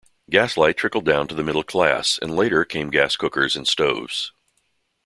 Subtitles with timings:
[0.31, 4.31] Gaslight trickled down to the middle class and later came gas cookers and stoves.